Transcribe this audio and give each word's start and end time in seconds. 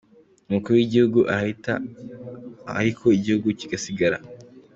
Umukuru 0.47 0.73
w’igihugu 0.77 1.19
arahita 1.33 1.73
ariko 2.79 3.03
igihugu 3.17 3.47
kigasigara. 3.59 4.17